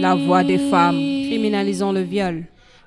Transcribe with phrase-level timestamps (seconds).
[0.00, 0.94] La voix des femmes.
[0.94, 2.44] Criminalisons le viol.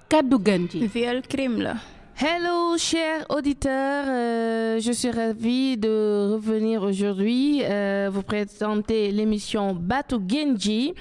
[0.10, 0.88] Ganji.
[0.88, 1.76] Viol crime là.
[2.24, 4.06] Hello, chers auditeurs.
[4.08, 10.94] Euh, je suis ravie de revenir aujourd'hui euh, vous présenter l'émission Batou Genji.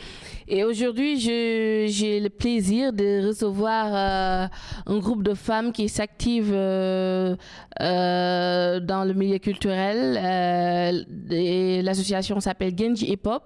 [0.49, 4.47] Et aujourd'hui, j'ai le plaisir de recevoir euh,
[4.87, 7.37] un groupe de femmes qui s'activent euh,
[7.83, 10.19] euh, dans le milieu culturel.
[10.23, 13.43] Euh, L'association s'appelle Genji Hip Hop.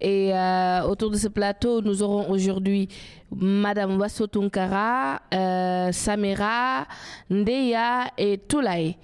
[0.00, 2.88] Et euh, autour de ce plateau, nous aurons aujourd'hui
[3.34, 6.86] Madame Wasso Tunkara, euh, Samira,
[7.30, 8.96] Ndeya et Toulaye.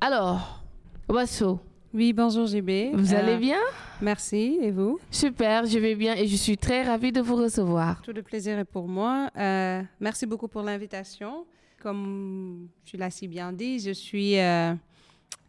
[0.00, 0.62] Alors,
[1.08, 1.60] Wasso,
[1.92, 2.94] Oui, bonjour JB.
[2.94, 3.58] vous Euh, allez bien?
[4.00, 4.98] Merci, et vous?
[5.10, 8.00] Super, je vais bien et je suis très ravie de vous recevoir.
[8.02, 9.28] Tout le plaisir est pour moi.
[9.36, 11.44] Euh, merci beaucoup pour l'invitation.
[11.82, 14.72] Comme tu l'as si bien dit, je suis euh,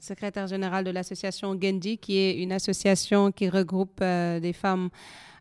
[0.01, 4.89] secrétaire générale de l'association Genji, qui est une association qui regroupe euh, des femmes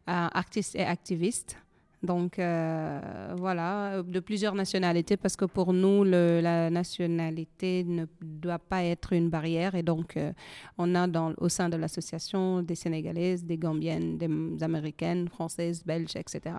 [0.08, 1.56] euh, artistes et activistes.
[2.02, 8.82] Donc euh, voilà, de plusieurs nationalités, parce que pour nous, la nationalité ne doit pas
[8.84, 9.74] être une barrière.
[9.74, 10.18] Et donc,
[10.78, 16.16] on a dans, au sein de l'association des Sénégalaises, des Gambiennes, des Américaines, Françaises, Belges,
[16.16, 16.54] etc.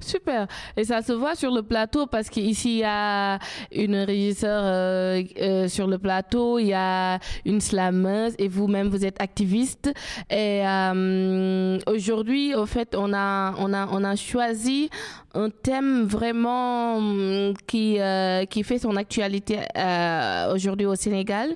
[0.00, 0.46] Super.
[0.76, 3.38] Et ça se voit sur le plateau parce qu'ici, il y a
[3.72, 9.04] une régisseur euh, euh, sur le plateau, il y a une slameuse et vous-même, vous
[9.04, 9.92] êtes activiste.
[10.30, 14.88] Et euh, aujourd'hui, au fait, on a, on, a, on a choisi
[15.34, 21.54] un thème vraiment hum, qui, euh, qui fait son actualité euh, aujourd'hui au Sénégal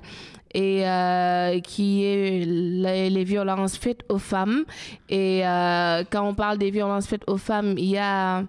[0.53, 4.63] et euh, qui est les, violences faites aux femmes.
[5.09, 8.43] Et euh, quand on parle des violences faites aux femmes, il y a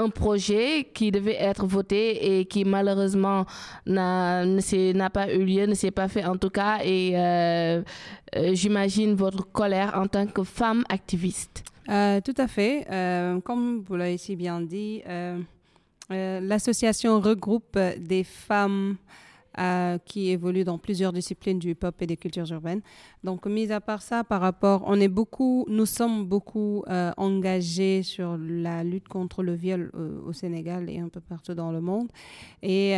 [0.00, 3.46] un projet qui devait être voté et qui malheureusement
[3.86, 6.78] n'a pas eu lieu, ne s'est pas fait en tout cas.
[6.84, 7.82] Et euh,
[8.52, 11.64] j'imagine votre colère en tant que femme activiste.
[11.86, 12.86] Tout à fait.
[13.44, 15.02] Comme vous l'avez si bien dit,
[16.10, 18.98] l'association regroupe des femmes
[19.58, 22.80] euh, qui évoluent dans plusieurs disciplines du hip-hop et des cultures urbaines.
[23.24, 28.02] Donc, mis à part ça, par rapport, on est beaucoup, nous sommes beaucoup euh, engagés
[28.02, 31.80] sur la lutte contre le viol euh, au Sénégal et un peu partout dans le
[31.80, 32.08] monde.
[32.62, 32.94] Et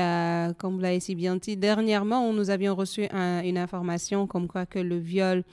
[0.58, 4.66] comme vous l'avez si bien dit, dernièrement, nous avions reçu un- une information comme quoi
[4.66, 5.44] que le viol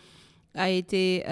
[0.55, 1.23] a été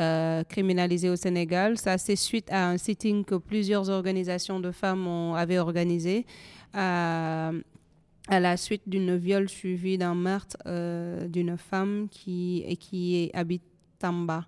[0.49, 1.77] criminalisé au Sénégal.
[1.77, 6.25] Ça, c'est suite à un sitting que plusieurs organisations de femmes avaient organisé
[8.27, 13.63] à la suite d'une viol suivi d'un meurtre euh, d'une femme qui, et qui habite
[13.99, 14.45] Tamba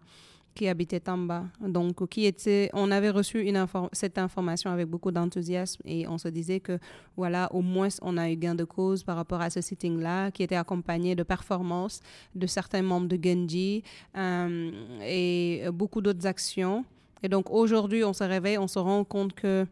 [0.58, 1.46] qui habitait Tamba.
[1.62, 3.48] Donc, qui était, on avait reçu
[3.94, 6.80] cette information avec beaucoup d'enthousiasme et on se disait que,
[7.16, 10.42] voilà, au moins, on a eu gain de cause par rapport à ce sitting-là, qui
[10.42, 12.02] était accompagné de performances
[12.34, 13.84] de certains membres de Genji
[14.18, 14.72] euh,
[15.06, 16.84] et beaucoup d'autres actions.
[17.22, 19.68] Et donc, aujourd'hui, on se réveille, on se rend compte que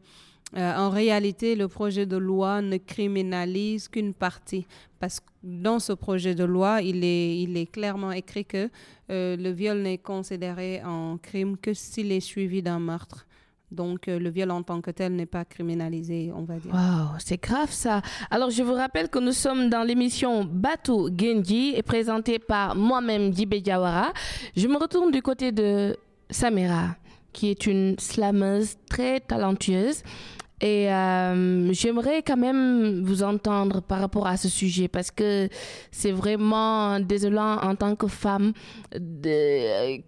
[0.55, 4.65] euh, en réalité, le projet de loi ne criminalise qu'une partie.
[4.99, 8.69] Parce que dans ce projet de loi, il est, clairement écrit que
[9.11, 13.25] euh, le viol n'est considéré en crime que s'il est suivi d'un meurtre.
[13.71, 16.73] Donc, euh, le viol en tant que tel n'est pas criminalisé, on va dire.
[16.73, 18.01] Waouh, c'est grave ça.
[18.29, 23.59] Alors, je vous rappelle que nous sommes dans l'émission Batou Genji présentée par moi-même, Dibé
[23.59, 24.13] Diawara.
[24.55, 25.97] Je me retourne du côté de
[26.29, 26.95] Samira,
[27.35, 30.01] qui est une slameuse très talentueuse.
[30.61, 35.49] Et euh, j'aimerais quand même vous entendre par rapport à ce sujet parce que
[35.91, 38.53] c'est vraiment désolant en tant que femme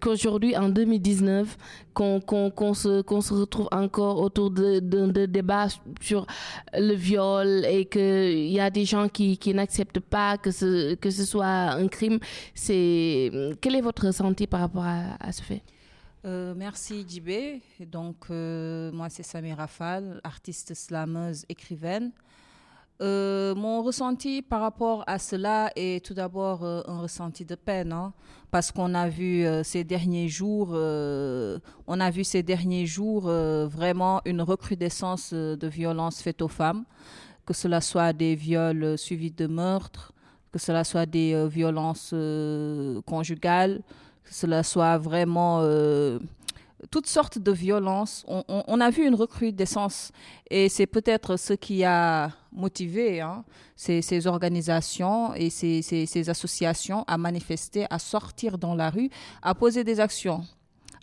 [0.00, 1.54] qu'aujourd'hui, en 2019,
[1.92, 2.22] qu'on
[2.72, 5.68] se, retrouve encore autour de, de, débats
[6.00, 6.26] sur
[6.72, 11.88] le viol et qu'il y a des gens qui, n'acceptent pas que ce, soit un
[11.88, 12.20] crime.
[12.54, 15.62] C'est Quel est votre ressenti par rapport à ce fait?
[16.24, 17.62] Euh, merci Djibé.
[17.80, 22.10] Donc, euh, moi, c'est Samira Fall, artiste slameuse, écrivaine.
[23.00, 28.12] Euh, mon ressenti par rapport à cela est tout d'abord un ressenti de peine, hein,
[28.50, 34.42] parce qu'on a vu ces derniers jours, on a vu ces derniers jours vraiment une
[34.42, 36.84] recrudescence de violences faites aux femmes,
[37.46, 40.12] que cela soit des viols suivis de meurtres,
[40.50, 42.12] que cela soit des violences
[43.06, 43.80] conjugales,
[44.28, 46.18] que cela soit vraiment euh,
[46.90, 48.24] toutes sortes de violences.
[48.26, 50.12] On, a vu une recrudescence
[50.50, 53.44] et c'est peut-être ce qui a motivé hein,
[53.74, 59.10] ces, organisations et ces associations à manifester, à sortir dans la rue,
[59.42, 60.44] à poser des actions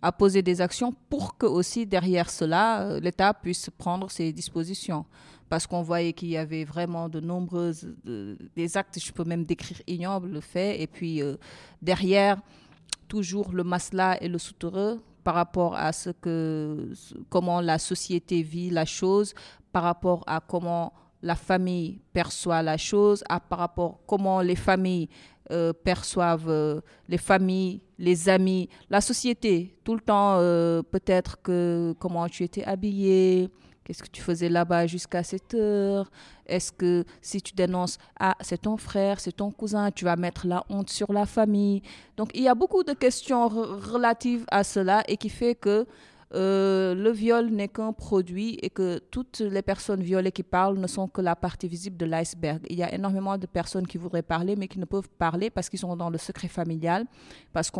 [0.01, 5.04] à poser des actions pour que aussi derrière cela, euh, l'État puisse prendre ses dispositions.
[5.50, 9.45] Parce qu'on voyait qu'il y avait vraiment de nombreuses, de- des actes, je peux même
[9.45, 11.38] décrire ignobles, faits, et puis euh,
[11.81, 12.39] derrière,
[13.08, 16.94] toujours le masla et le soutereux par rapport à ce que,
[17.30, 19.34] comment la société vit la chose,
[19.72, 20.94] par rapport à comment
[21.24, 25.10] la famille perçoit la chose, à par rapport à comment les familles
[25.52, 29.76] euh, perçoivent euh, les familles, les amis, la société.
[29.84, 33.50] Tout le temps, euh, peut-être que comment tu étais habillé,
[33.86, 36.10] qu'est-ce que tu faisais là-bas jusqu'à cette heure.
[36.48, 40.48] Est-ce que si tu dénonces, ah, c'est ton frère, c'est ton cousin, tu vas mettre
[40.48, 41.82] la honte sur la famille?
[42.18, 45.86] Donc, il y a beaucoup de questions relatives à cela et qui fait que
[46.34, 50.88] euh, le viol n'est qu'un produit et que toutes les personnes violées qui parlent ne
[50.88, 52.66] sont que la partie visible de l'iceberg.
[52.70, 55.70] Il y a énormément de personnes qui voudraient parler mais qui ne peuvent parler parce
[55.70, 57.06] qu'ils sont dans le secret familial,
[57.54, 57.72] parce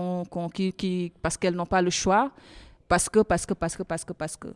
[1.22, 2.32] parce qu'elles n'ont pas le choix,
[2.88, 4.48] parce que, parce que, parce que, parce que, parce que.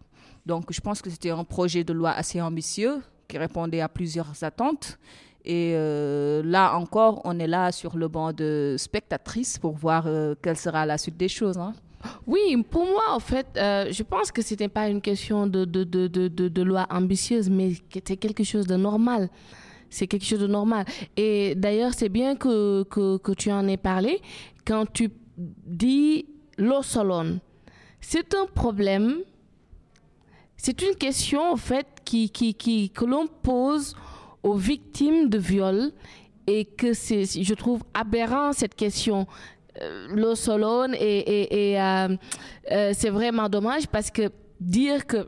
[0.45, 4.43] Donc, je pense que c'était un projet de loi assez ambitieux qui répondait à plusieurs
[4.43, 4.97] attentes.
[5.45, 10.35] Et euh, là encore, on est là sur le banc de spectatrices pour voir euh,
[10.41, 11.57] quelle sera la suite des choses.
[11.57, 11.73] Hein.
[12.27, 15.65] Oui, pour moi, en fait, euh, je pense que ce n'était pas une question de,
[15.65, 19.29] de, de, de, loi ambitieuse, mais c'était quelque chose de normal.
[19.89, 20.85] C'est quelque chose de normal.
[21.17, 24.21] Et d'ailleurs, c'est bien que, que, que, tu en aies parlé.
[24.65, 26.25] Quand tu dis
[26.57, 27.39] l'eau solone,
[28.01, 29.17] c'est un problème,
[30.57, 33.95] c'est une question, en fait, qui, qui, qui, que l'on pose
[34.43, 35.91] aux victimes de viol
[36.47, 39.27] et que c'est, je trouve aberrant cette question.
[39.81, 42.17] Euh, l'eau solone et, et, euh,
[42.71, 44.29] euh, c'est vraiment dommage parce que
[44.59, 45.27] dire que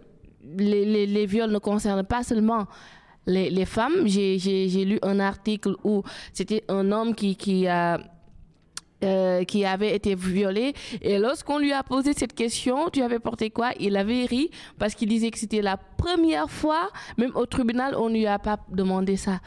[0.58, 2.66] les, les, viols ne concernent pas seulement
[3.28, 6.04] les, les femmes, j'ai lu un article où
[6.34, 8.00] c'était un homme qui, qui a...
[9.48, 10.74] qui avait été violé.
[11.02, 13.72] Et lorsqu'on lui a posé cette question, tu avais porté quoi?
[13.80, 18.10] Il avait ri parce qu'il disait que c'était la première fois, même au tribunal, on
[18.10, 19.40] ne lui a pas demandé ça.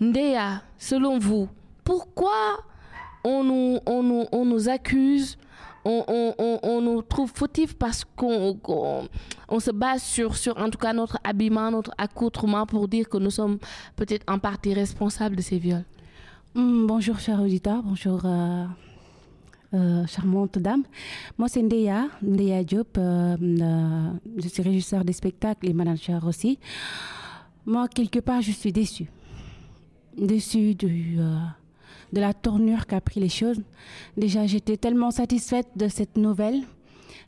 [0.00, 1.48] Ndea, selon vous,
[1.84, 2.64] pourquoi
[3.24, 5.38] on nous, on nous, on nous accuse,
[5.84, 6.04] on,
[6.38, 8.58] on, on, nous trouve fautifs parce qu'on
[9.48, 13.18] on, se base sur, sur, en tout cas, notre habillement, notre accoutrement pour dire que
[13.18, 13.58] nous sommes
[13.96, 15.84] peut-être en partie responsables de ces viols?
[16.56, 17.82] Hmm, bonjour, cher auditeur.
[17.82, 18.20] Bonjour.
[18.24, 18.64] Euh,
[19.74, 20.84] euh, charmante dame.
[21.36, 22.96] Moi, c'est Ndeya, Ndeya Diop.
[22.96, 26.60] Euh, je suis régisseur des spectacles et manager aussi.
[27.66, 29.10] Moi, quelque part, je suis déçue.
[30.16, 31.40] Déçue de
[32.12, 33.60] la tournure qu'a pris les choses.
[34.16, 36.62] Déjà, j'étais tellement satisfaite de cette nouvelle.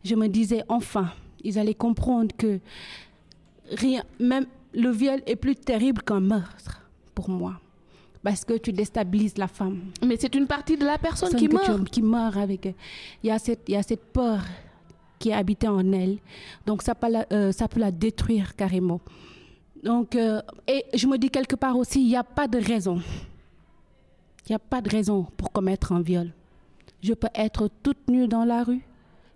[0.05, 1.09] Je me disais, enfin,
[1.43, 2.61] ils allaient comprendre que
[3.73, 7.59] rien, même le viol est plus terrible qu'un meurtre pour moi.
[8.27, 9.93] Parce que tu déstabilises la femme.
[10.05, 11.89] Mais c'est une partie de la personne qui meurt.
[11.89, 12.75] qui meurt avec.
[13.23, 14.41] Il y, a cette, il y a cette peur
[15.21, 16.19] qui est habitée en elle.
[16.67, 19.01] Donc ça peut la, euh, ça peut la détruire carrément.
[19.85, 23.01] Donc, euh, et je me dis quelque part aussi, il n'y a pas de raison
[24.47, 26.33] il n'y a pas de raison pour commettre un viol.
[27.03, 28.83] Je peux être toute nue dans la rue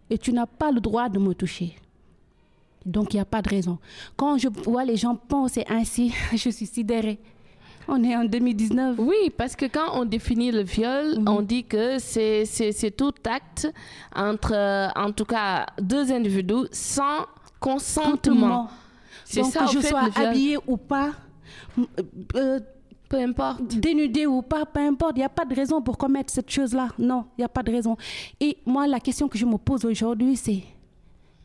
[0.08, 1.74] et tu n'as pas le droit de me toucher.
[2.86, 3.78] Donc il n'y a pas de raison.
[4.16, 7.18] Quand je vois les gens penser ainsi, je suis sidérée.
[7.92, 8.96] On est en 2019.
[8.98, 11.28] Oui, parce que quand on définit le viol, mhm.
[11.28, 13.68] on dit que c'est tout acte
[14.14, 17.26] entre, en tout cas, deux individus sans
[17.58, 18.70] consentement.
[19.24, 21.10] C'est ça, que je sois habillée ou pas,
[22.36, 22.60] euh,
[23.08, 23.62] peu importe.
[23.62, 25.12] Dénudé ou pas, peu importe.
[25.16, 26.88] Il n'y a pas de raison pour commettre cette chose-là.
[26.98, 27.96] Non, il n'y a pas de raison.
[28.38, 30.62] Et moi, la question que je me pose aujourd'hui, c'est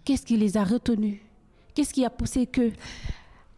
[0.03, 1.19] qu'est-ce qui les a retenus?
[1.73, 2.71] Qu'est-ce qui a poussé que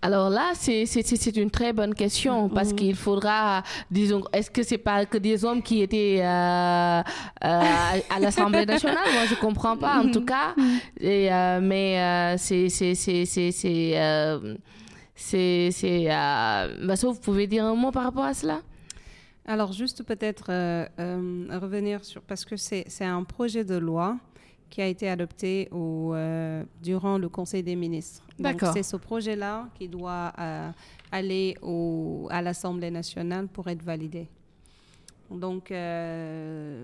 [0.02, 2.76] alors là, c'est une très bonne question parce mm-hmm.
[2.76, 7.02] qu'il faudra, disons, est-ce que c'est pas que des hommes qui étaient euh, euh,
[7.44, 9.08] à l'Assemblée nationale?
[9.12, 10.26] Moi, je comprends pas, en tout mm-hmm.
[10.26, 10.56] cas.
[11.00, 14.56] Et, euh, mais c'est c'est, c'est, euh,
[17.04, 18.62] vous pouvez dire un mot par rapport à cela?
[19.50, 24.18] Alors, juste peut-être euh, euh, revenir sur, parce que c'est, c'est un projet de loi
[24.70, 26.14] qui a été adopté au,
[26.82, 28.24] durant le Conseil des ministres.
[28.38, 28.74] D'accord.
[28.74, 30.34] c'est ce projet-là qui doit
[31.12, 34.28] aller au, à l'Assemblée nationale pour être validé.
[35.30, 35.74] Donc,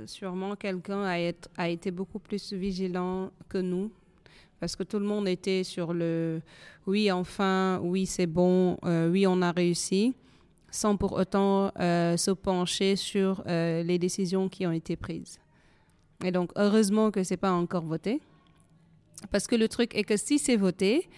[0.05, 3.91] sûrement, quelqu'un a, a, été beaucoup plus vigilant que nous
[4.59, 6.41] parce que tout le monde était sur le
[6.85, 10.15] oui, enfin, oui, c'est bon, euh, oui, on a réussi,
[10.69, 15.39] sans pour autant euh, se pencher sur euh, les décisions qui ont été prises.
[16.24, 18.22] Et donc, heureusement que ce n'est pas encore voté,
[19.32, 21.10] parce que le truc est que si c'est voté,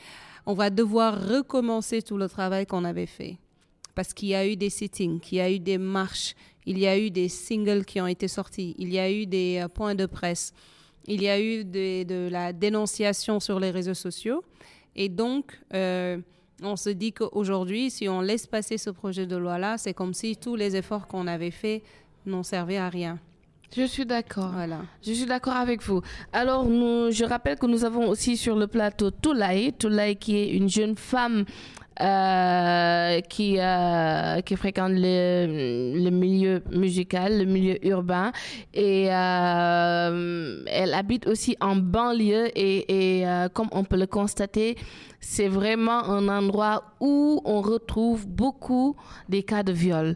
[0.46, 3.38] on va devoir recommencer tout le travail qu'on avait fait.
[3.96, 6.36] Parce qu'il y a eu des sittings, il y a eu des marches,
[6.66, 9.66] il y a eu des singles qui ont été sortis, il y a eu des
[9.74, 10.54] points de presse.
[11.08, 14.44] Il y a eu de, la dénonciation sur les réseaux sociaux.
[14.96, 16.18] Et donc, euh,
[16.64, 20.36] on se dit qu'aujourd'hui, si on laisse passer ce projet de loi-là, c'est comme si
[20.36, 21.84] tous les efforts qu'on avait faits
[22.26, 23.20] n'ont servi à rien.
[23.76, 24.52] Je suis d'accord.
[24.54, 24.78] Voilà.
[25.06, 26.02] Je suis d'accord avec vous.
[26.32, 30.48] Alors, nous, je rappelle que nous avons aussi sur le plateau Toulaï, Toulaï qui est
[30.52, 31.44] une jeune femme
[32.02, 38.32] euh, qui, euh, qui fréquente le, le, milieu musical, le milieu urbain.
[38.74, 44.78] Et euh, elle habite aussi en banlieue et, et comme on peut le constater,
[45.20, 48.96] c'est vraiment un endroit où on retrouve beaucoup
[49.28, 50.16] des cas de viol.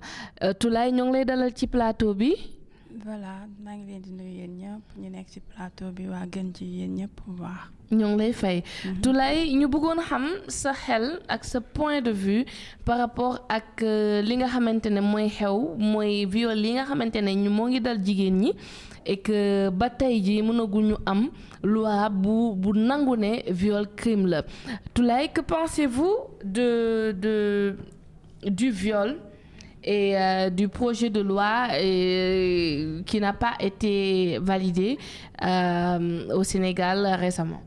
[0.60, 2.16] Toulaye, ñoo ngi lay dalal ci plateau.
[3.10, 6.54] Voilà maa ngi leen di nuyu yéen ñëpp ñu nekk ci plateau bi waa gën
[6.56, 7.62] ci yéen ñëpp bu baax.
[7.98, 8.58] ñoo ngi lay fay.
[9.02, 12.46] Toulaye ñu bëggoon xam sa xel ak sa point de vue
[12.86, 13.82] par rapport ak
[14.28, 15.58] li nga xamante ne mooy xew
[15.92, 18.52] mooy viol li nga xamante ne ñu moo ngi dal jigéen ñi
[19.06, 21.30] et que ba tey mënaguñu am
[21.64, 24.44] loi bu bu nangu ne viol crime la
[25.34, 27.76] que pensez-vous de de
[28.46, 29.18] du viol
[29.84, 34.98] et euh, du projet de loi euh, qui n'a pas été validé
[35.44, 37.62] euh, au Sénégal récemment.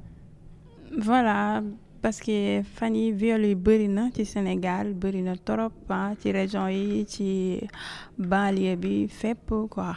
[0.98, 1.62] voilà
[2.02, 3.88] parce que fan yi viol yi bëri
[4.24, 5.34] Sénégal bëri na
[6.20, 6.66] ci région
[8.18, 9.08] banlieue
[9.70, 9.96] quoi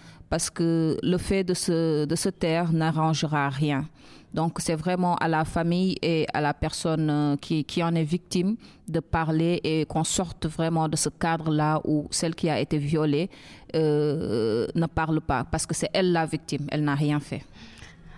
[0.31, 3.85] parce que le fait de se, de se taire n'arrangera rien.
[4.33, 8.55] Donc c'est vraiment à la famille et à la personne qui, qui en est victime
[8.87, 13.29] de parler et qu'on sorte vraiment de ce cadre-là où celle qui a été violée
[13.75, 17.43] euh, ne parle pas parce que c'est elle la victime, elle n'a rien fait.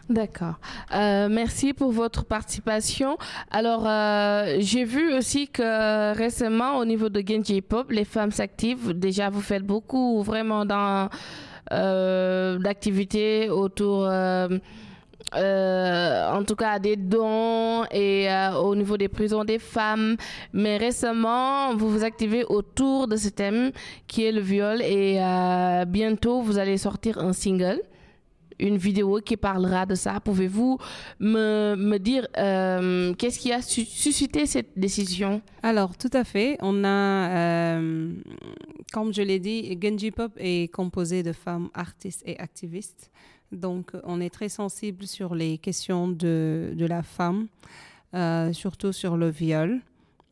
[0.10, 0.56] D'accord.
[0.94, 3.18] Euh, merci pour votre participation.
[3.50, 8.92] Alors, euh, j'ai vu aussi que récemment, au niveau de Genji Pop, les femmes s'activent.
[8.92, 11.08] Déjà, vous faites beaucoup vraiment dans euh,
[11.72, 14.08] d'activités autour.
[15.36, 20.16] Euh, en tout cas des dons et euh, au niveau des prisons des femmes.
[20.52, 23.72] Mais récemment, vous vous activez autour de ce thème
[24.08, 27.82] qui est le viol et euh, bientôt vous allez sortir un single.
[28.60, 30.20] Une vidéo qui parlera de ça.
[30.24, 30.78] Pouvez-vous
[31.20, 32.28] me, me dire
[33.18, 35.42] qu'est-ce qui a su suscité cette décision?
[35.64, 36.58] Alors, tout à fait.
[36.62, 37.80] On a,
[38.92, 43.12] comme je l'ai dit, Genji Pop est composé de femmes artistes et activistes.
[43.52, 47.48] Donc, on est très sensible sur les questions de, de la femme,
[48.14, 49.80] euh, surtout sur le viol.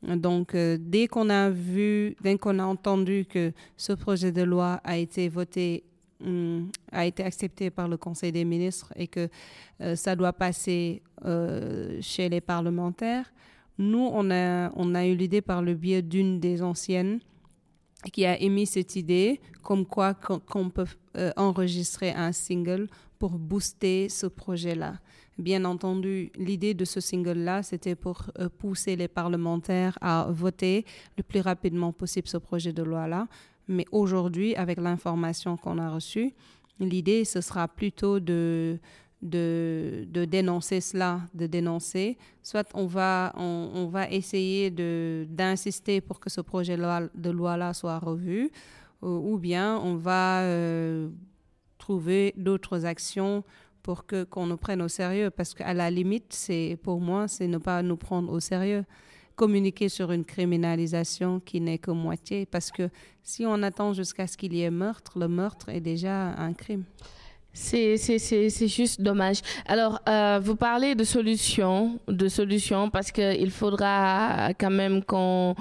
[0.03, 4.81] Donc, euh, dès qu'on a vu, dès qu'on a entendu que ce projet de loi
[4.83, 5.83] a été voté,
[6.25, 9.29] hum, a été accepté par le Conseil des ministres et que
[9.81, 11.01] euh, ça doit passer
[12.01, 13.31] chez les parlementaires,
[13.77, 17.19] nous, on a, on a eu l'idée par le biais d'une des anciennes
[18.11, 20.87] qui a émis cette idée comme quoi qu'on peut
[21.35, 22.87] enregistrer un single
[23.19, 24.95] pour booster ce projet-là.
[25.37, 30.85] Bien entendu, l'idée de ce single-là, c'était pour euh, pousser les parlementaires à voter
[31.17, 33.27] le plus rapidement possible ce projet de loi-là.
[33.67, 36.33] Mais aujourd'hui, avec l'information qu'on a reçue,
[36.79, 38.79] l'idée, ce sera plutôt de,
[39.21, 42.17] de, de, dénoncer cela, de dénoncer.
[42.41, 47.99] Soit on va, on, on va essayer d'insister pour que ce projet de loi-là soit
[47.99, 48.51] revu,
[49.01, 50.41] ou, ou, bien on va...
[50.41, 51.09] Euh,
[51.81, 53.43] trouver d'autres actions
[53.83, 55.29] pour qu'on nous prenne au sérieux.
[55.31, 58.85] Parce qu'à la limite c'est pour moi c'est ne pas nous prendre au sérieux.
[59.35, 62.45] Communiquer sur une criminalisation qui n'est que moitié.
[62.45, 62.89] Parce que
[63.23, 66.85] si on attend jusqu'à ce qu'il y ait meurtre le meurtre est déjà un crime
[67.53, 69.41] c'est juste dommage.
[69.65, 75.55] Alors, euh, vous parlez de solutions, de solutions, parce qu'il faudra quand même qu'on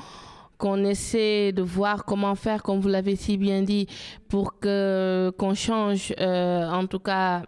[0.85, 3.87] essaie de voir comment faire, comme vous l'avez si bien dit,
[4.29, 7.43] pour que qu'on change, euh, en tout cas,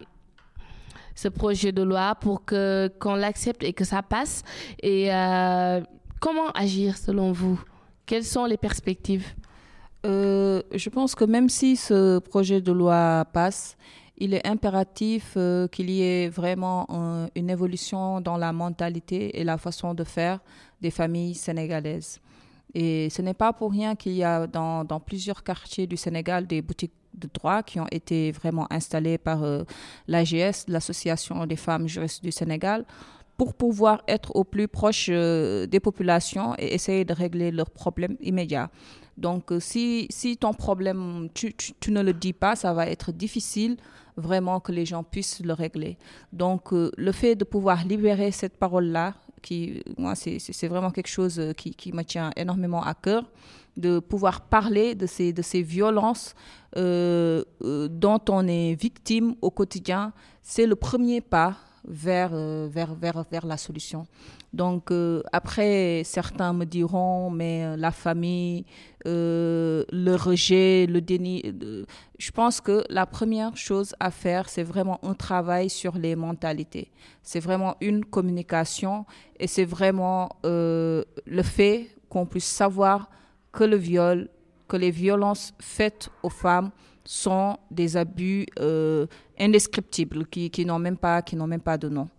[1.15, 4.43] ce projet de loi, pour qu'on l'accepte et que ça passe.
[4.81, 5.79] Et euh,
[6.19, 7.61] comment agir selon vous?
[8.05, 9.27] Quelles sont les perspectives?
[10.05, 13.77] Je pense que même si ce projet de loi passe,
[14.23, 19.43] il est impératif euh, qu'il y ait vraiment un, une évolution dans la mentalité et
[19.43, 20.39] la façon de faire
[20.81, 22.21] des familles sénégalaises.
[22.73, 26.47] Et ce n'est pas pour rien qu'il y a dans, dans, plusieurs quartiers du Sénégal
[26.47, 29.63] des boutiques de droit qui ont été vraiment installées par euh,
[30.07, 32.85] l'AGS, l'Association des femmes juristes du Sénégal,
[33.37, 38.15] pour pouvoir être au plus proche euh, des populations et essayer de régler leurs problèmes
[38.21, 38.69] immédiats.
[39.17, 43.11] Donc, euh, si, si ton problème, tu, tu, ne le dis pas, ça va être
[43.11, 43.77] difficile
[44.17, 45.97] vraiment que les gens puissent le régler.
[46.31, 51.41] Donc, euh, le fait de pouvoir libérer cette parole-là, qui, moi, c'est vraiment quelque chose
[51.57, 53.25] qui, qui, me tient énormément à cœur,
[53.75, 56.33] de pouvoir parler de ces, de ces violences
[56.75, 63.45] dont on est victime au quotidien, c'est le premier pas vers, euh, vers, vers, vers
[63.45, 64.05] la solution.
[64.53, 68.65] Donc euh, après, certains me diront, mais euh, la famille,
[69.05, 71.43] le rejet, le déni,
[72.17, 76.89] je pense que la première chose à faire, c'est vraiment un travail sur les mentalités.
[77.21, 79.05] C'est vraiment une communication
[79.39, 83.09] et c'est vraiment le fait qu'on puisse savoir
[83.51, 84.29] que le viol,
[84.69, 86.71] que les violences faites aux femmes
[87.03, 88.45] sont des abus
[89.39, 92.09] indescriptibles qui, qui n'ont même pas qui même pas de nom.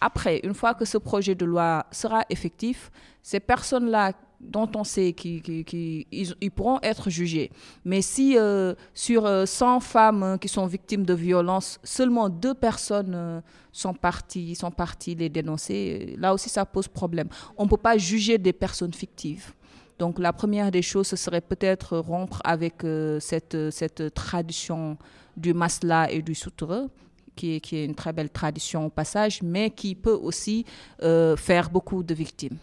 [0.00, 2.90] Après, une fois que ce projet de loi sera effectif,
[3.22, 5.64] ces personnes-là dont on sait qu'ils
[6.12, 7.50] ils, pourront être jugés.
[7.84, 13.42] Mais si euh, sur 100 euh, femmes qui sont victimes de violences, seulement deux personnes
[13.72, 17.28] sont parties, sont parties les dénoncer, là aussi ça pose problème.
[17.56, 19.54] On ne peut pas juger des personnes fictives.
[19.98, 24.98] Donc la première des choses, ce serait peut-être rompre avec euh, cette, cette tradition
[25.36, 26.88] du masla et du soutre,
[27.34, 30.64] qui est, qui est une très belle tradition au passage, mais qui peut aussi
[31.02, 32.56] euh, faire beaucoup de victimes.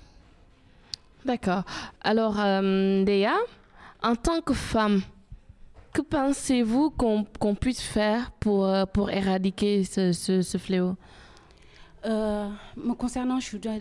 [1.25, 1.63] D'accord.
[2.01, 3.35] Alors, euh, Déa,
[4.01, 5.01] en tant que femme,
[5.93, 10.95] que pensez-vous qu'on puisse faire pour, euh, pour éradiquer ce, ce, ce fléau?
[12.03, 13.73] Me concernant, je dois,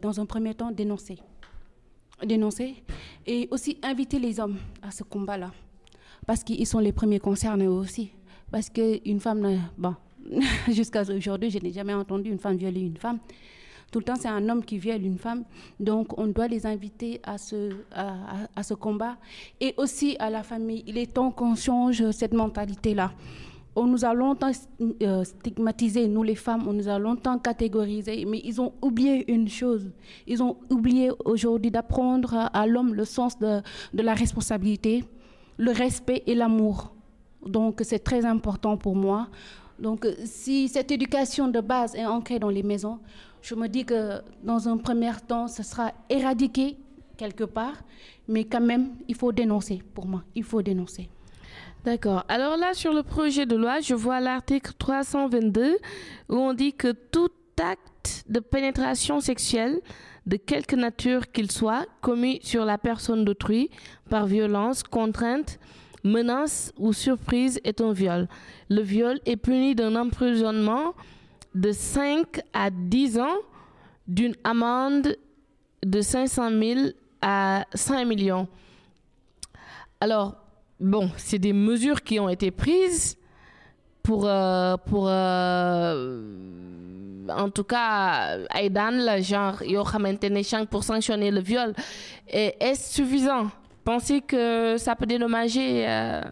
[0.00, 1.18] dans un premier temps, dénoncer
[2.22, 2.76] dénoncer
[3.26, 5.50] et aussi inviter les hommes à ce combat-là.
[6.26, 8.10] Parce qu'ils sont les premiers concernés aussi.
[8.54, 9.96] Parce qu'une femme, bon,
[10.70, 13.18] jusqu'à aujourd'hui, je n'ai jamais entendu une femme violer une femme.
[13.90, 15.42] Tout le temps, c'est un homme qui viole une femme.
[15.80, 19.16] Donc, on doit les inviter à ce, combat.
[19.60, 20.84] Et aussi à la famille.
[20.86, 23.12] Il est temps qu'on change cette mentalité-là
[23.76, 24.52] on nous a longtemps
[25.02, 29.48] euh, stigmatisé, nous les femmes, on nous a longtemps catégorisé, mais ils ont oublié une
[29.48, 29.90] chose.
[30.28, 35.02] Ils ont oublié aujourd'hui d'apprendre à l'homme le sens de, la responsabilité,
[35.56, 36.94] le respect et l'amour.
[37.46, 39.28] Donc c'est très important pour moi.
[39.78, 43.00] Donc si cette éducation de base est ancrée dans les maisons,
[43.42, 46.76] je me dis que dans un premier temps, ce sera éradiqué
[47.16, 47.82] quelque part,
[48.26, 51.08] mais quand même, il faut dénoncer pour moi, il faut dénoncer.
[51.84, 52.24] D'accord.
[52.28, 55.76] Alors là, sur le projet de loi, je vois l'article 322
[56.30, 57.28] où on dit que tout
[57.62, 59.80] acte de pénétration sexuelle
[60.26, 63.70] de quelque nature qu'il soit commis sur la personne d'autrui
[64.08, 65.58] par violence, contrainte,
[66.04, 68.28] menace ou surprise est un viol.
[68.68, 70.94] Le viol est puni d'un emprisonnement
[71.54, 73.38] de 5 à 10 ans,
[74.06, 75.16] d'une amende
[75.84, 76.80] de 500 000
[77.22, 78.46] à 5 millions.
[80.00, 80.36] Alors,
[80.78, 83.16] bon, c'est des mesures qui ont été prises
[84.02, 86.22] pour, euh, pour euh,
[87.30, 89.62] en tout cas, Aidan, le genre,
[90.70, 91.72] pour sanctionner le viol.
[92.28, 93.48] Est-ce suffisant?
[93.84, 96.22] Pensez que ça peut dédommager euh?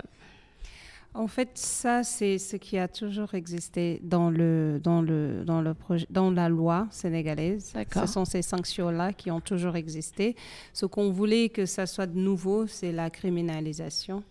[1.15, 5.75] En fait, ça, c'est ce qui a toujours existé dans, le, dans, le, dans, le
[5.75, 7.75] projet, dans la loi sénégalaise.
[7.95, 10.37] Ce sont ces sanctions-là qui ont toujours existé.
[10.73, 14.23] Ce qu'on voulait que ça soit de nouveau, c'est la criminalisation.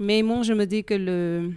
[0.00, 1.52] Mais moi, je me dis que le,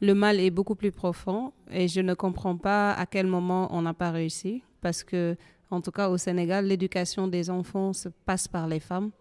[0.00, 3.82] le mal est beaucoup plus profond et je ne comprends pas à quel moment on
[3.82, 5.36] n'a pas réussi parce que,
[5.70, 9.12] en tout cas au Sénégal, l'éducation des enfants se passe par les femmes.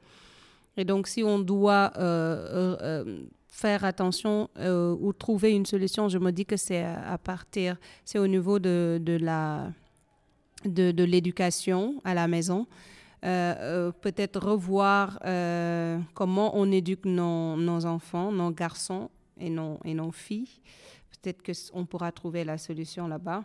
[0.79, 6.17] Et donc, si on doit euh, euh, faire attention euh, ou trouver une solution, je
[6.17, 9.73] me dis que c'est à, partir, c'est au niveau de, de la
[10.63, 12.65] de, de l'éducation à la maison.
[13.21, 15.19] Peut-être revoir
[16.13, 20.61] comment on éduque nos, nos, enfants, nos garçons et nos, et nos filles.
[21.11, 23.43] Peut-être qu'on pourra trouver la solution là-bas.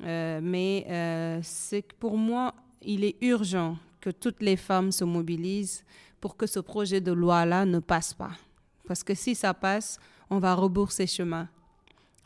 [0.00, 5.84] mais c'est pour moi, il est urgent que toutes les femmes se mobilisent
[6.20, 8.32] pour que ce projet de loi-là ne passe pas.
[8.86, 9.98] Parce que si ça passe,
[10.30, 11.48] on va rebourser chemin.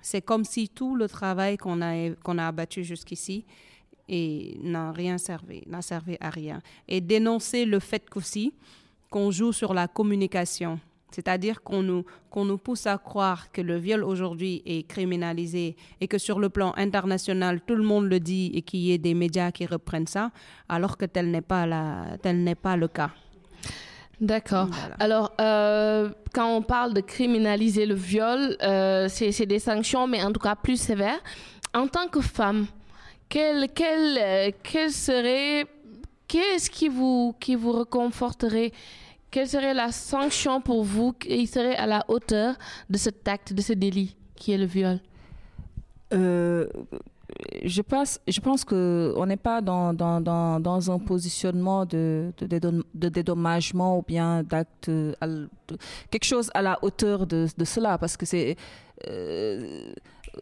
[0.01, 3.45] C'est comme si tout le travail qu'on a, qu'on a abattu jusqu'ici
[4.09, 6.61] et n'a rien servi, n'a servi à rien.
[6.89, 8.53] Et dénoncer le fait qu'aussi
[9.11, 10.81] qu'on joue sur la communication,
[11.13, 16.09] c'est-à-dire qu'on nous, qu'on nous pousse à croire que le viol aujourd'hui est criminalisé et
[16.09, 19.15] que sur le plan international, tout le monde le dit et qu'il y ait des
[19.15, 20.33] médias qui reprennent ça,
[20.69, 23.11] alors que tel n'est pas, la, tel n'est pas le cas.
[24.23, 24.69] D'accord.
[25.01, 30.31] Alors, euh, quand on parle de criminaliser le viol, euh, c'est, des sanctions, mais en
[30.31, 31.19] tout cas plus sévères.
[31.75, 32.67] En tant que femme,
[33.29, 35.67] quel, quel, euh, quel serait,
[36.29, 38.71] qu'est-ce qui vous, qui vous réconforterait?
[39.33, 42.55] Quelle serait la sanction pour vous qui serait à la hauteur
[42.89, 45.01] de cet acte, de ce délit qui est le viol?
[46.13, 46.69] Euh,
[47.65, 53.99] je pense, je pense qu'on n'est pas dans, dans, dans, un positionnement de, de, dédommagement
[53.99, 54.91] ou bien d'acte,
[56.11, 58.57] quelque chose à la hauteur de, cela, parce que c'est
[59.09, 59.93] euh,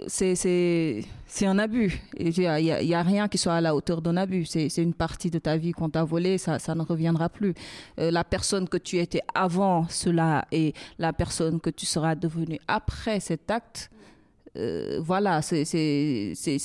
[0.07, 1.05] c'est
[1.43, 2.01] un abus.
[2.19, 4.45] Il n'y a, y a, rien qui soit à la hauteur d'un abus.
[4.45, 7.55] C'est une partie de ta vie qu'on t'a volé, ça, ça ne reviendra plus.
[7.99, 12.61] Euh, la personne que tu étais avant cela et la personne que tu seras devenue
[12.69, 13.91] après cet acte,
[14.57, 15.65] euh, voilà, c'est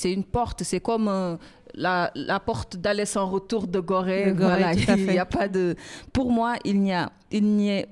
[0.04, 0.62] une porte.
[0.62, 1.36] C'est comme euh,
[1.74, 4.32] la, la, porte d'aller sans retour de Gorée.
[4.32, 5.76] Voilà, il n'y a pas de.
[6.12, 7.86] Pour moi, il n'y a, il n'y a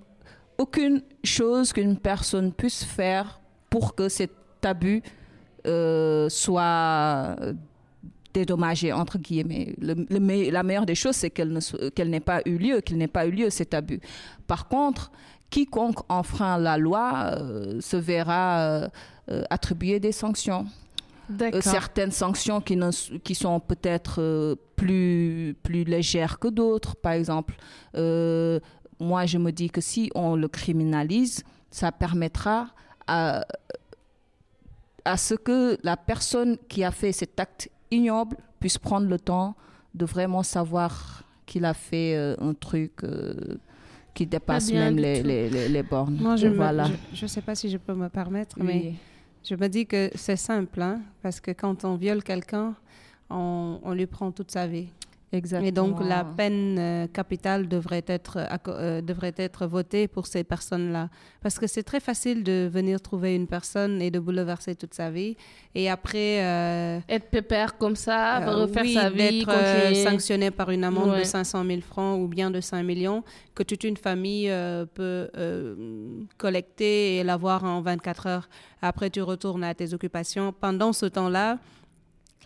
[0.58, 5.02] aucune chose qu'une personne puisse faire pour que cet abus
[5.66, 7.36] euh, soit
[8.32, 9.74] dédommagé entre guillemets.
[9.80, 9.94] Le,
[10.50, 11.56] la meilleure des choses, c'est qu'elle
[11.94, 14.00] qu'elle n'ait pas eu lieu, qu'il n'ait pas eu lieu cet abus.
[14.48, 15.12] Par contre,
[15.54, 18.88] quiconque enfreint la loi euh, se verra euh,
[19.50, 20.66] attribuer des sanctions.
[21.60, 26.96] certaines sanctions qui, ne, qui sont peut-être plus, plus légères que d'autres.
[26.96, 27.54] Par exemple,
[29.00, 32.68] moi, je me dis que si on le criminalise, ça permettra
[33.06, 33.44] à
[35.04, 39.54] à ce que la personne qui a fait cet acte ignoble puisse prendre le temps
[39.94, 43.58] de vraiment savoir qu'il a fait euh, un truc euh,
[44.14, 46.16] qui dépasse même les, les, les, bornes.
[46.20, 48.94] Moi, je ne sais pas si je peux me permettre, mais
[49.42, 52.74] je me dis que c'est simple, hein, parce que quand on viole quelqu'un,
[53.28, 54.88] on, on lui prend toute sa vie.
[55.62, 61.08] Et donc la peine euh, capitale devrait être, euh, devrait être votée pour ces personnes-là.
[61.42, 65.10] Parce que c'est très facile de venir trouver une personne et de bouleverser toute sa
[65.10, 65.36] vie.
[65.74, 66.42] Et après...
[66.42, 69.44] Euh, être pépère comme ça, refaire sa vie.
[69.44, 73.62] d'être sanctionné par une amende de 500 000 francs ou bien de 5 millions que
[73.62, 74.52] toute une famille
[74.94, 75.30] peut
[76.38, 78.48] collecter et l'avoir en 24 heures.
[78.82, 80.52] Après, tu retournes à tes occupations.
[80.52, 81.58] Pendant ce temps-là,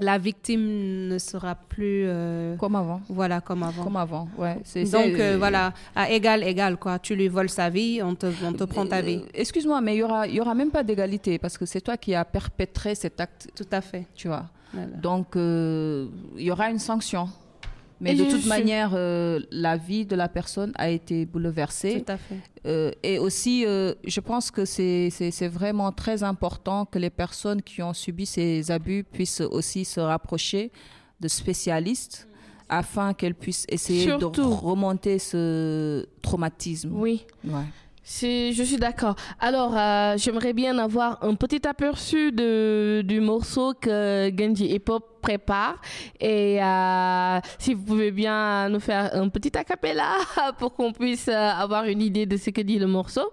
[0.01, 3.01] la victime ne sera plus euh, comme avant.
[3.09, 3.85] Voilà, comme avant.
[3.85, 4.57] Comme avant, ouais.
[4.85, 6.99] Donc euh, voilà, à égal égal quoi.
[6.99, 9.23] Tu lui voles sa vie, on te, on te prend ta vie.
[9.25, 11.81] Euh, excuse-moi, mais il y aura, il y aura même pas d'égalité parce que c'est
[11.81, 13.49] toi qui as perpétré cet acte.
[13.55, 14.07] Tout à fait.
[14.15, 14.47] Tu vois.
[15.03, 16.09] Donc il
[16.43, 17.29] y aura une sanction.
[18.01, 22.05] Mais de toute manière, euh, la vie de la personne a été bouleversée.
[22.05, 22.37] Tout à fait.
[22.67, 27.83] Euh, et aussi, euh, je pense que c'est vraiment très important que les personnes qui
[27.83, 30.71] ont subi ces abus puissent aussi se rapprocher
[31.21, 32.29] de spécialistes
[32.69, 36.91] afin qu'elles puissent essayer de remonter ce traumatisme.
[36.93, 37.27] Oui.
[37.45, 37.65] Ouais
[38.09, 39.17] je suis d'accord.
[39.39, 45.77] Alors, euh, j'aimerais bien avoir un petit aperçu du morceau que Genji Hip Hop prépare.
[46.19, 50.15] Et euh, si vous pouvez bien nous faire un petit acapella
[50.59, 53.31] pour qu'on puisse euh, avoir une idée de ce que dit le morceau.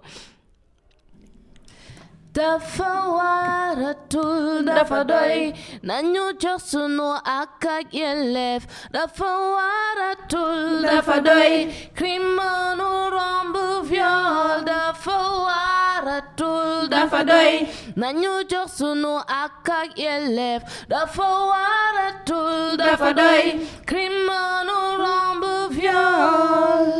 [17.15, 25.43] Dafa doy nañu jox sunu ak ak yelleef dafa waratul dafa doy crime mënu romb
[25.71, 26.91] viol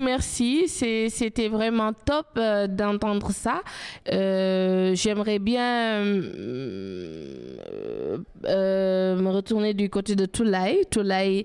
[0.00, 3.62] Merci, c'était vraiment top euh, d'entendre ça.
[4.12, 6.22] Euh, j'aimerais bien euh,
[9.16, 10.84] me retourner du côté de Toulay.
[10.88, 11.44] Toulay,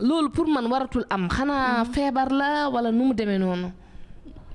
[0.00, 3.68] loolu pour man waratul am xanaa feebar la wala nu mu demee noonu?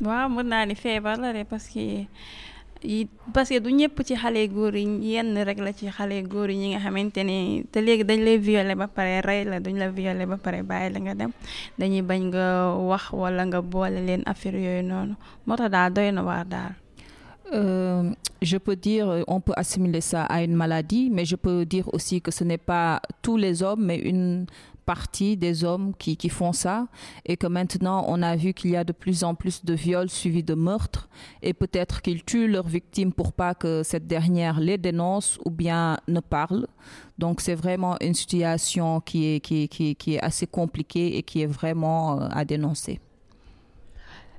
[0.01, 2.06] waaw mën naa ni feebar la de parce que.
[3.34, 6.58] parce que du ñëpp ci xale góor yi yenn rek la ci xale góor yi
[6.58, 9.89] ñi nga xamante ne te léegi dañ lay violer ba pare rey la duñ la
[9.89, 11.32] violer ba pare bàyyi la nga dem
[11.79, 16.12] dañuy bañ nga wax wala nga boole leen affaire yooyu noonu moo tax daal doy
[16.12, 16.73] na waar daal.
[17.53, 21.88] Euh, je peux dire, on peut assimiler ça à une maladie, mais je peux dire
[21.93, 24.47] aussi que ce n'est pas tous les hommes, mais une
[24.85, 26.87] partie des hommes qui, font ça
[27.25, 30.09] et que maintenant on a vu qu'il y a de plus en plus de viols
[30.09, 31.09] suivis de meurtres
[31.41, 35.97] et peut-être qu'ils tuent leurs victimes pour pas que cette dernière les dénonce ou bien
[36.07, 36.67] ne parle.
[37.17, 42.45] Donc c'est vraiment une situation qui est assez compliquée et qui est vraiment euh, à
[42.45, 42.99] dénoncer.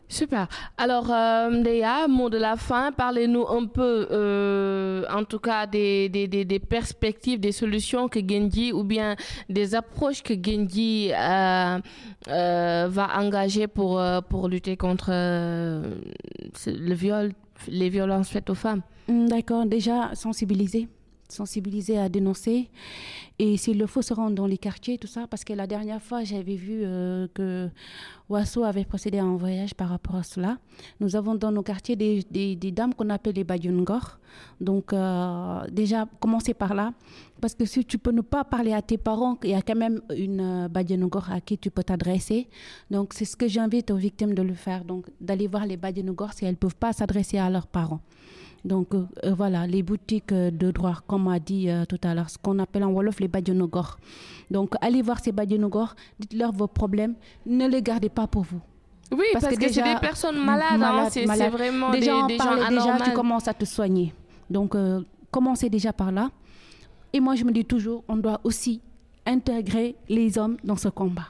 [0.08, 0.48] Super.
[0.76, 7.40] Alors, euh, mot de la fin, parlez-nous un peu, euh, en tout cas, des, perspectives,
[7.40, 9.16] des solutions que Genji ou bien
[9.48, 11.78] des approches que Genji euh,
[12.28, 17.32] euh, va engager pour, pour lutter contre le viol,
[17.68, 18.82] les violences faites aux femmes.
[19.08, 20.88] Mm, d'accord, déjà sensibiliser
[21.28, 22.68] sensibiliser à dénoncer
[23.40, 26.00] et s'il le faut se rendre dans les quartiers, tout ça, parce que la dernière
[26.00, 27.68] fois j'avais vu euh, que
[28.28, 30.58] Wasso avait procédé à un voyage par rapport à cela.
[31.00, 34.18] Nous avons dans nos quartiers des, des, dames qu'on appelle les Bayungor.
[34.60, 36.92] Donc euh, déjà, commencer par là,
[37.40, 39.76] parce que si tu peux ne pas parler à tes parents, il y a quand
[39.76, 42.48] même une euh, à qui tu peux t'adresser.
[42.90, 46.32] Donc c'est ce que j'invite aux victimes de le faire, donc d'aller voir les Bayungor
[46.34, 48.00] si elles ne peuvent pas s'adresser à leurs parents.
[48.64, 52.30] Donc euh, euh, voilà, les boutiques euh, de droit, comme a dit tout à l'heure,
[52.30, 53.98] ce qu'on appelle en Wolof les Badjonogor.
[54.50, 58.60] Donc allez voir ces Badjonogor, dites-leur vos problèmes, ne les gardez pas pour vous.
[59.12, 62.98] Oui, parce, que, c'est des personnes malades, hein, c'est vraiment déjà, des, des gens Déjà,
[63.04, 64.14] tu commences à te soigner.
[64.48, 64.74] Donc
[65.30, 66.30] commencez déjà par là.
[67.12, 68.80] Et moi, je me dis toujours, on doit aussi
[69.26, 71.28] intégrer les hommes dans ce combat.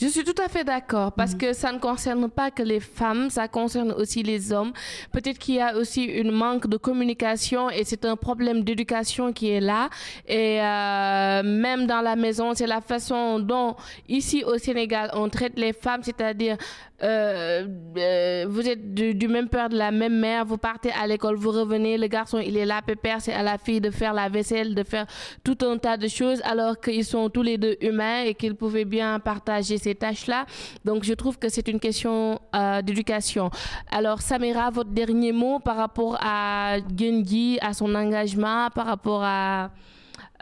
[0.00, 1.38] Je suis tout à fait d'accord parce mhm.
[1.38, 4.72] que ça ne concerne pas que les femmes, ça concerne aussi les hommes.
[5.12, 9.50] Peut-être qu'il y a aussi une manque de communication et c'est un problème d'éducation qui
[9.50, 9.90] est là.
[10.26, 13.76] Et euh, même dans la maison, c'est la façon dont
[14.08, 16.56] ici au Sénégal on traite les femmes, c'est-à-dire
[17.02, 21.36] euh, euh, vous êtes du, même père, de la même mère, vous partez à l'école,
[21.36, 24.28] vous revenez, le garçon il est là, pépère, c'est à la fille de faire la
[24.28, 25.06] vaisselle, de faire
[25.42, 28.84] tout un tas de choses alors qu'ils sont tous les deux humains et qu'ils pouvaient
[28.84, 30.44] bien partager ces tâches-là.
[30.84, 33.50] Donc je trouve que c'est une question euh, d'éducation.
[33.90, 39.22] Alors Samira, votre dernier mot par rapport à Genji, à son engagement, par rapport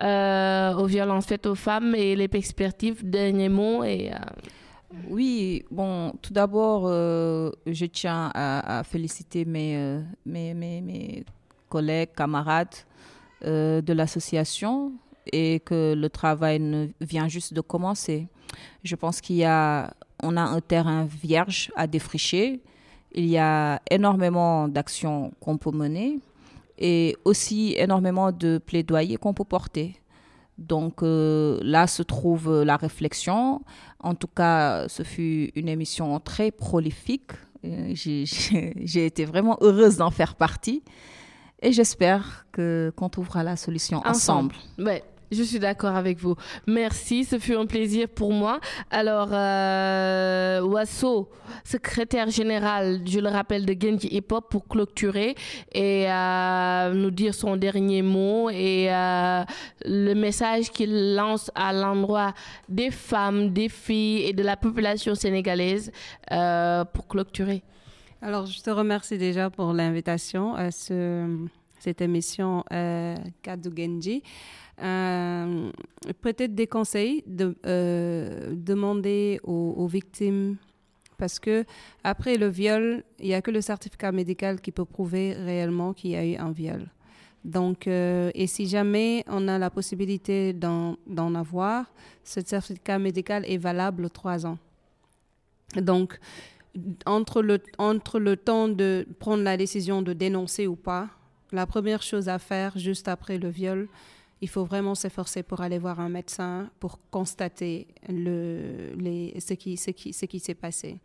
[0.00, 4.10] aux violences faites aux femmes et les perspectives, dernier mot et
[5.08, 11.24] oui, bon, tout d'abord, euh, je tiens à, féliciter euh, mes, mes, mes,
[11.68, 12.74] collègues, camarades
[13.44, 14.92] euh, de l'association
[15.30, 18.28] et que le travail ne vient juste de commencer.
[18.82, 22.62] Je pense qu'il y a, on a un terrain vierge à défricher.
[23.12, 26.18] Il y a énormément d'actions qu'on peut mener
[26.78, 29.96] et aussi énormément de plaidoyers qu'on peut porter.
[30.56, 33.60] Donc là se trouve la réflexion.
[34.00, 37.32] En tout cas, ce fut une émission très prolifique.
[37.64, 40.82] Euh, j'ai été vraiment heureuse d'en faire partie.
[41.60, 44.54] Et j'espère qu'on trouvera la solution ensemble.
[44.78, 45.02] ensemble.
[45.30, 46.36] Je suis d'accord avec vous.
[46.66, 48.60] Merci, ce fut un plaisir pour moi.
[48.90, 51.28] Alors, euh, Wasso,
[51.64, 55.34] secrétaire général, je le rappelle, de Genji Hip Hop pour clôturer
[55.72, 59.44] et euh, nous dire son dernier mot et euh,
[59.84, 62.32] le message qu'il lance à l'endroit
[62.68, 65.92] des femmes, des filles et de la population sénégalaise
[66.32, 67.62] euh, pour clôturer.
[68.22, 71.46] Alors, je te remercie déjà pour l'invitation à ce,
[71.78, 74.22] cette émission euh, Kadu Genji.
[74.80, 75.70] Euh,
[76.20, 77.24] peut-être des conseils,
[77.66, 80.56] euh, demander aux, victimes,
[81.16, 81.64] parce que
[82.04, 86.10] après le viol, il n'y a que le certificat médical qui peut prouver réellement qu'il
[86.10, 86.86] y a eu un viol.
[87.44, 90.96] Donc, euh, et si jamais on a la possibilité d'en
[91.34, 91.86] avoir,
[92.22, 94.58] ce certificat médical est valable trois ans.
[95.76, 96.18] Donc,
[97.06, 101.08] entre le, entre le temps de prendre la décision de dénoncer ou pas,
[101.50, 103.88] la première chose à faire juste après le viol,
[104.40, 110.98] il faut vraiment s'efforcer pour aller voir un médecin pour constater ce qui, s'est passé.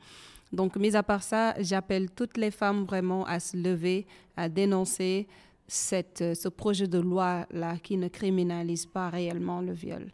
[0.51, 4.05] Donc, mis à part ça, j'appelle toutes les femmes vraiment à se lever,
[4.37, 5.27] à dénoncer
[5.67, 10.11] ce projet de loi-là qui ne criminalise pas réellement le viol.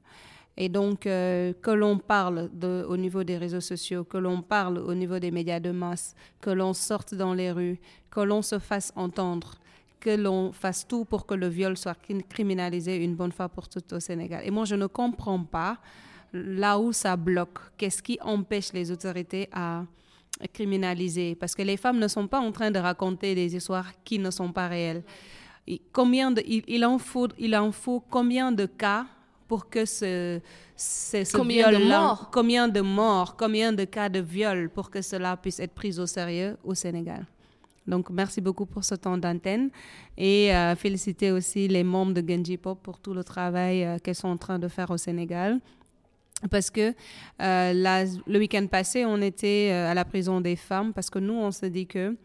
[0.56, 2.50] Et donc, euh, que l'on parle
[2.88, 6.50] au niveau des réseaux sociaux, que l'on parle au niveau des médias de masse, que
[6.50, 7.80] l'on sorte dans les rues,
[8.12, 9.56] que l'on se fasse entendre
[10.00, 11.98] que l'on fasse tout pour que le viol soit
[12.30, 14.42] criminalisé une bonne fois pour toutes au Sénégal.
[14.46, 15.78] Et moi, je ne comprends pas
[16.34, 17.60] là où ça bloque.
[17.78, 19.84] Qu'est-ce qui empêche les autorités à
[20.54, 21.36] criminaliser?
[21.36, 24.32] Parce que les femmes ne sont pas en train de raconter des histoires qui ne
[24.32, 25.04] sont pas réelles.
[25.92, 29.06] combien de, il, en faut, il en faut combien de cas
[29.48, 30.40] pour que ce,
[30.78, 32.30] ce, combien de morts?
[32.32, 36.06] combien de morts, combien de cas de viol pour que cela puisse être pris au
[36.06, 37.26] sérieux au Sénégal?
[37.89, 39.71] Donc, merci beaucoup pour ce temps d'antenne
[40.15, 44.15] et euh, féliciter aussi les membres de Genji Pop pour tout le travail euh, qu'elles
[44.15, 45.60] sont en train de faire au Sénégal.
[46.49, 46.93] Parce que
[47.41, 51.34] euh, le week-end passé, on était euh, à la prison des femmes parce que nous,
[51.34, 52.15] on se dit que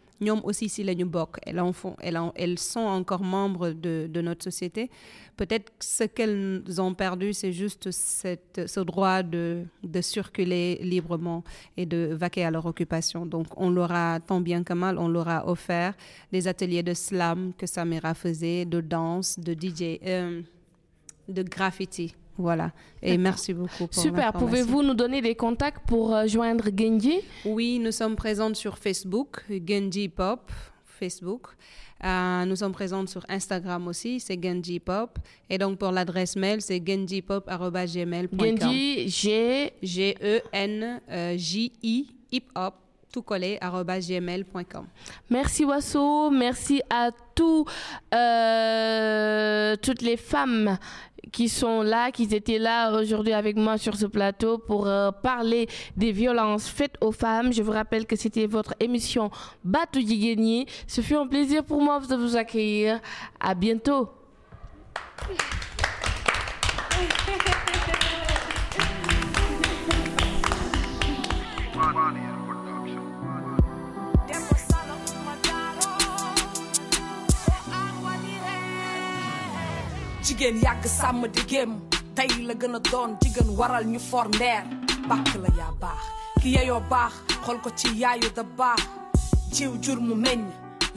[0.45, 1.07] aussi si la ñu
[1.47, 4.91] elles, en font- elles, elles sont encore membres de, de notre société.
[5.37, 11.43] Peut-être ce qu'elles ont perdu, c'est juste cette, ce droit de, de circuler librement
[11.77, 13.27] et de vaquer à leur occupation.
[13.27, 15.95] Donc, on leur a, tant bien que mal, on leur a offert
[16.33, 20.43] des ateliers de slam que Samira faisait, de danse, de DJ, euh,
[21.29, 22.15] de graffiti.
[22.37, 22.73] Voilà.
[23.03, 24.33] Et merci beaucoup pour Super.
[24.33, 27.21] Pouvez-vous nous donner des contacts pour euh, joindre Genji?
[27.45, 30.51] Oui, nous sommes présentes sur Facebook, Genji Pop,
[30.85, 31.49] Facebook.
[32.05, 35.19] Euh, nous sommes présentes sur Instagram aussi, c'est Genji Pop.
[35.49, 38.39] Et donc pour l'adresse mail, c'est genjipop.gmail.com.
[38.39, 39.73] Genji, G.
[39.83, 40.97] G-E-N-J-I,
[42.33, 42.75] hip hop,
[43.13, 44.87] tout collé, gmail.com.
[45.31, 47.65] Merci Wasso, merci à tous,
[48.13, 50.77] euh, toutes les femmes
[51.35, 55.67] qui sont là, qui étaient là aujourd'hui avec moi sur ce plateau pour euh, parler
[55.97, 57.53] des violences faites aux femmes.
[57.53, 59.33] Je vous rappelle que c'était votre émission
[59.65, 60.67] Batou Jigeni.
[60.87, 63.01] Ce fut un plaisir pour moi de vous accueillir.
[63.41, 64.11] À bientôt.
[80.25, 81.71] Jigéen yàgg sàmm di gém
[82.17, 83.11] tey la a doon
[83.59, 84.65] waral ñu for ndeer
[85.09, 86.03] bàkk la yaa baax
[86.41, 87.13] ki yeyoo baax
[87.45, 88.81] xool ko ci yaayu da baax
[89.55, 90.41] jiw jur mu meññ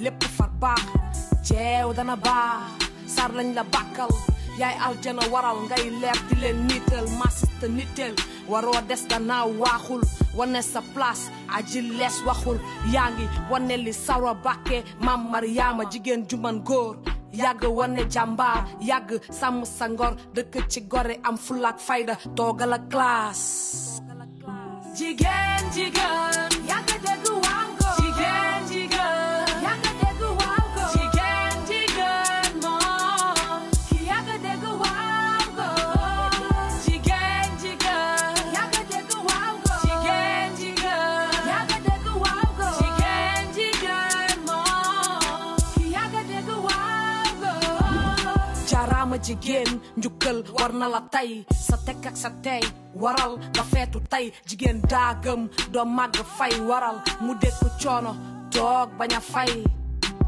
[0.03, 0.81] lépp far baax
[1.47, 2.61] jeew dana baax
[3.15, 4.09] sar lañ la bàkkal
[4.59, 8.15] yaay aljana waral ngay leer di leen niital masista nitteel
[8.47, 10.01] waroo des gannaaw waaxul
[10.37, 12.57] wane sa place aji lees waxul
[12.93, 16.95] yaa ngi wane li sawa bàkke maam mariyaama jigéen juman góor
[17.33, 22.79] yàgg wane jàmbaar yàgg sàmm sa ngor dëkk ci gore am fulaak fayda toogal a
[22.91, 24.01] classe
[24.97, 26.51] jigéen jigéen
[50.27, 52.59] njukkal war na la tey sa tekk ak sa tey
[52.95, 58.11] waral nga feetu tey jigéen daagam doo màgg fay waral mu dékku coono
[58.51, 59.63] toog bañ a fay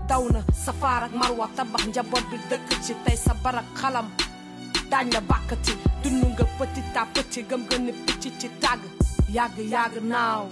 [0.07, 4.07] daw na safaar ak marwa tabax njaboot bi dëkk ci tey sa barak xalam
[4.91, 8.81] daañ la bàkkati dund nga petit à petit gëm nga ni picc ci tàgg
[9.35, 10.47] yàgg yàgg naaw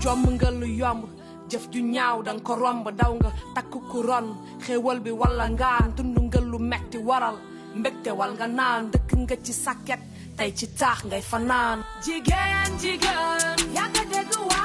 [0.00, 1.02] jomb nga lu yomb
[1.50, 4.26] jëf ju ñaaw danga ko romb daw nga takk ku ron
[4.64, 7.36] xéewal bi walla ngaan dund nga lu metti waral
[7.78, 10.00] mbégte wal nga naan dëkk nga ci sàkket
[10.36, 11.78] tey ci taax ngay fanaan.
[12.04, 13.58] Jigéen jigéen
[14.12, 14.57] dégg waaw ko jigéen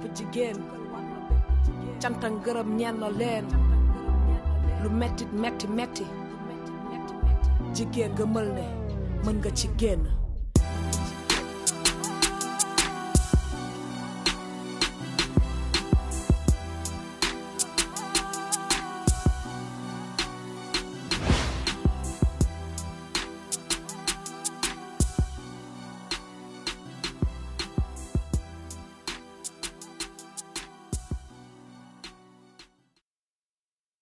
[0.00, 0.56] bépp jigéen.
[2.76, 3.44] Ñeen na leen.
[4.82, 6.04] Lu metti metti metti.
[7.74, 8.64] Jigéen nga mël ne
[9.24, 10.19] mën nga ci génn.